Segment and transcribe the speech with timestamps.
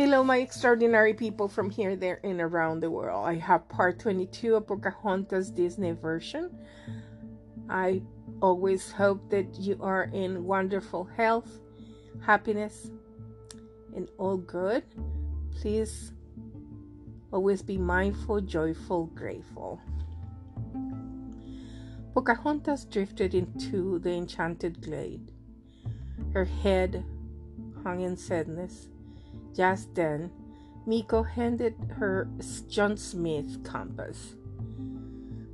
[0.00, 3.28] Hello, my extraordinary people from here, there, and around the world.
[3.28, 6.50] I have part 22 of Pocahontas Disney version.
[7.68, 8.00] I
[8.40, 11.60] always hope that you are in wonderful health,
[12.24, 12.90] happiness,
[13.94, 14.84] and all good.
[15.60, 16.14] Please
[17.30, 19.82] always be mindful, joyful, grateful.
[22.14, 25.30] Pocahontas drifted into the enchanted glade.
[26.32, 27.04] Her head
[27.84, 28.88] hung in sadness
[29.54, 30.30] just then,
[30.86, 32.28] Meeko handed her
[32.68, 34.34] John Smith compass.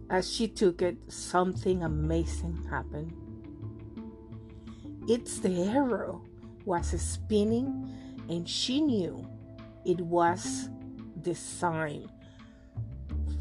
[0.08, 3.12] As she took it, something amazing happened.
[5.08, 6.22] Its the arrow
[6.64, 7.88] was spinning,
[8.28, 9.26] and she knew
[9.84, 10.68] it was
[11.22, 12.08] the sign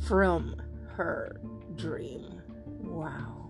[0.08, 0.56] from
[0.96, 1.40] her
[1.76, 2.42] dream.
[2.82, 3.50] Wow.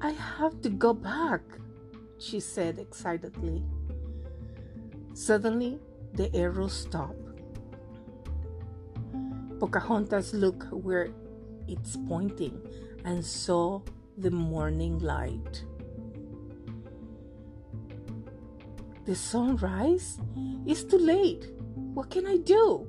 [0.00, 1.42] I have to go back,
[2.18, 3.62] she said excitedly.
[5.14, 5.78] Suddenly,
[6.14, 7.16] the arrow stopped.
[9.58, 11.08] Pocahontas looked where
[11.66, 12.60] it's pointing
[13.04, 13.80] and saw
[14.16, 15.64] the morning light.
[19.04, 20.18] The sunrise?
[20.66, 21.48] It's too late.
[21.94, 22.86] What can I do?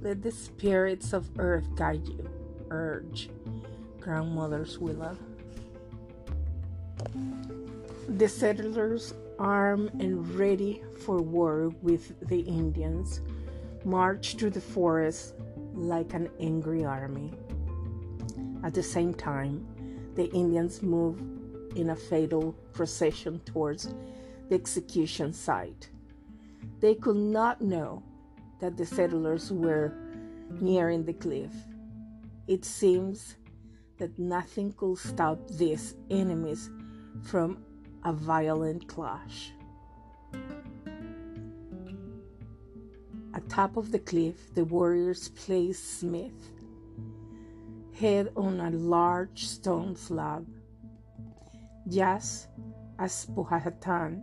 [0.00, 2.28] Let the spirits of earth guide you,
[2.70, 3.30] urged
[4.00, 5.16] Grandmother's Willow.
[8.08, 13.20] The settlers, armed and ready for war with the Indians,
[13.84, 15.34] marched through the forest
[15.74, 17.32] like an angry army.
[18.62, 19.66] At the same time,
[20.14, 21.22] the Indians moved
[21.76, 23.92] in a fatal procession towards
[24.48, 25.90] the execution site.
[26.80, 28.02] They could not know
[28.60, 29.92] that the settlers were
[30.60, 31.52] nearing the cliff.
[32.46, 33.36] It seems
[33.98, 36.70] that nothing could stop these enemies
[37.22, 37.58] from
[38.04, 39.52] a violent clash.
[43.34, 46.52] Atop of the cliff, the warriors placed Smith,
[47.98, 50.46] head on a large stone slab,
[51.88, 52.48] just
[52.98, 54.22] as Powhatan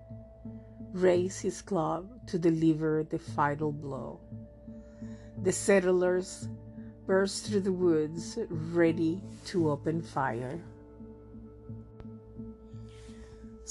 [0.94, 4.20] raised his club to deliver the fatal blow.
[5.44, 6.48] The settlers
[7.06, 10.60] burst through the woods, ready to open fire.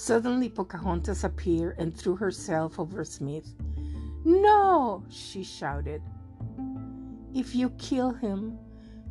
[0.01, 3.53] Suddenly, Pocahontas appeared and threw herself over Smith.
[4.25, 6.01] No, she shouted.
[7.35, 8.59] If you kill him,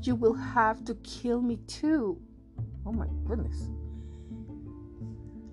[0.02, 2.20] you will have to kill me too.
[2.88, 3.70] Oh my goodness.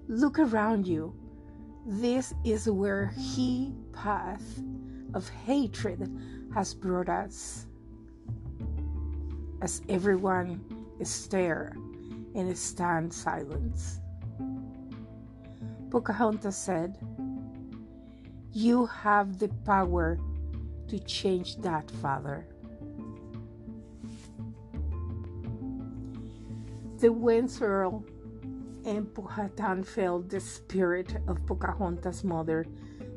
[0.09, 1.15] Look around you.
[1.85, 4.63] This is where he path
[5.13, 6.19] of hatred
[6.55, 7.67] has brought us.
[9.61, 10.65] As everyone
[11.03, 11.77] stare
[12.35, 14.01] and stand silence.
[15.97, 16.99] Pocahontas said,
[18.53, 20.19] You have the power
[20.89, 22.47] to change that, Father.
[26.99, 32.67] The winds and Powhatan felt the spirit of Pocahontas' mother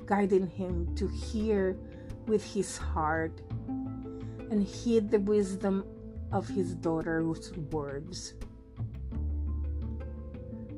[0.05, 1.75] guiding him to hear
[2.27, 5.83] with his heart and heed the wisdom
[6.31, 8.35] of his daughter's words.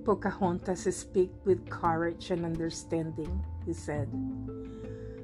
[0.03, 4.09] Pocahontas speak with courage and understanding, he said.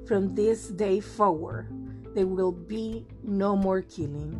[0.08, 1.68] From this day forward,
[2.16, 4.40] there will be no more killing.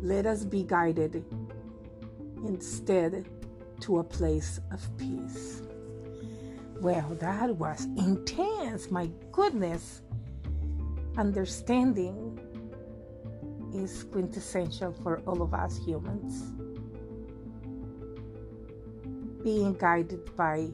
[0.00, 1.24] Let us be guided
[2.46, 3.28] instead
[3.80, 5.62] to a place of peace.
[6.80, 8.90] Well, that was intense.
[8.90, 10.02] My goodness.
[11.16, 12.38] Understanding
[13.74, 16.55] is quintessential for all of us humans
[19.46, 20.66] being guided by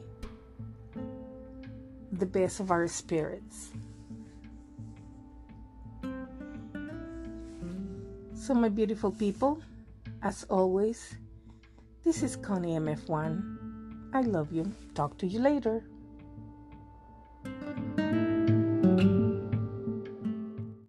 [2.10, 3.68] the best of our spirits.
[8.32, 9.60] So, my beautiful people,
[10.22, 11.12] as always,
[12.02, 14.16] this is Connie MF1.
[14.16, 14.72] I love you.
[14.94, 15.84] Talk to you later.